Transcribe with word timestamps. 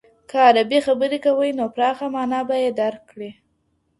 که 0.29 0.37
عربي 0.47 0.79
خبري 0.85 1.19
کوئ 1.25 1.51
نو 1.59 1.65
پراخه 1.75 2.05
مانا 2.13 2.39
به 2.47 2.55
يې 2.63 2.71
درک 2.79 3.01
کړئ. 3.11 3.31